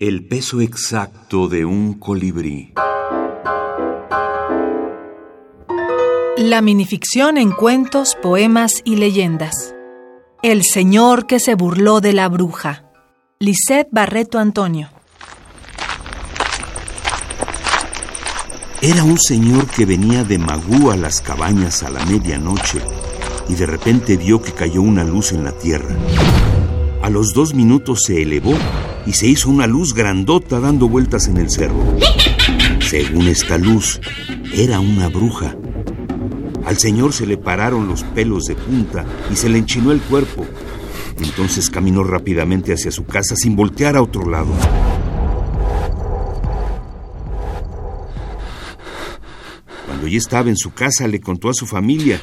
[0.00, 2.72] El peso exacto de un colibrí.
[6.36, 9.74] La minificción en cuentos, poemas y leyendas.
[10.40, 12.84] El señor que se burló de la bruja.
[13.40, 14.88] Lisette Barreto Antonio.
[18.80, 22.80] Era un señor que venía de Magú a las cabañas a la medianoche
[23.48, 25.96] y de repente vio que cayó una luz en la tierra.
[27.02, 28.54] A los dos minutos se elevó
[29.06, 31.82] y se hizo una luz grandota dando vueltas en el cerro.
[32.80, 34.00] Según esta luz,
[34.52, 35.56] era una bruja.
[36.64, 40.46] Al señor se le pararon los pelos de punta y se le enchinó el cuerpo.
[41.18, 44.52] Entonces caminó rápidamente hacia su casa sin voltear a otro lado.
[49.86, 52.20] Cuando ya estaba en su casa le contó a su familia.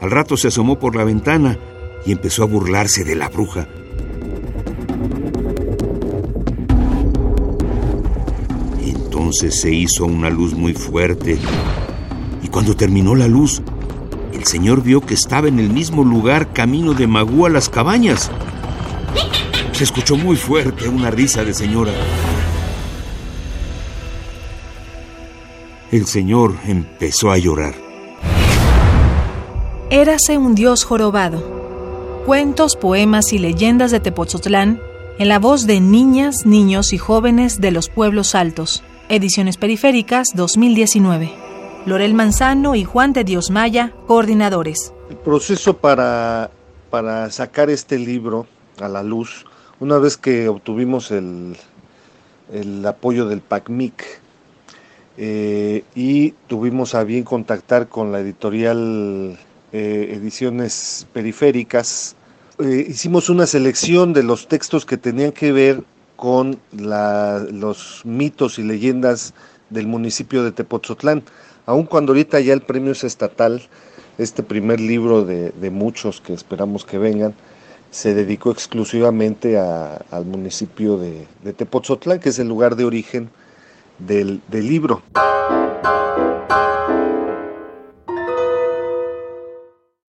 [0.00, 1.58] Al rato se asomó por la ventana
[2.04, 3.68] y empezó a burlarse de la bruja.
[9.32, 11.38] Entonces se hizo una luz muy fuerte
[12.42, 13.62] y cuando terminó la luz,
[14.34, 18.30] el señor vio que estaba en el mismo lugar camino de Magú a las cabañas.
[19.72, 21.92] Se escuchó muy fuerte una risa de señora.
[25.90, 27.74] El señor empezó a llorar.
[29.88, 32.22] Érase un dios jorobado.
[32.26, 34.78] Cuentos, poemas y leyendas de Tepoztlán
[35.18, 38.84] en la voz de niñas, niños y jóvenes de los pueblos altos.
[39.12, 41.30] Ediciones Periféricas 2019.
[41.84, 44.94] Lorel Manzano y Juan de Dios Maya, coordinadores.
[45.10, 46.50] El proceso para,
[46.88, 48.46] para sacar este libro
[48.80, 49.44] a la luz,
[49.80, 51.58] una vez que obtuvimos el,
[52.54, 54.02] el apoyo del PACMIC,
[55.18, 59.38] eh, y tuvimos a bien contactar con la editorial
[59.72, 62.16] eh, Ediciones Periféricas.
[62.58, 65.84] Eh, hicimos una selección de los textos que tenían que ver
[66.22, 69.34] con los mitos y leyendas
[69.70, 71.24] del municipio de Tepoztlán.
[71.66, 73.60] Aun cuando ahorita ya el premio es estatal,
[74.18, 77.34] este primer libro de, muchos que esperamos que vengan,
[77.90, 81.54] se dedicó exclusivamente al municipio de, de
[82.20, 83.28] que es el lugar de origen
[83.98, 85.02] del libro.